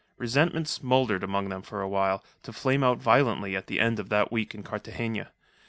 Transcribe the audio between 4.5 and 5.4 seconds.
in Cartagena.